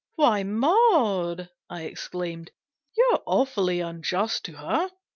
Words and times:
"Why, 0.15 0.41
Maud," 0.41 1.51
I 1.69 1.85
ex 1.85 2.07
claimed," 2.07 2.49
you're 2.97 3.21
awfully 3.27 3.81
unjust 3.81 4.43
to 4.45 4.53
her! 4.53 4.89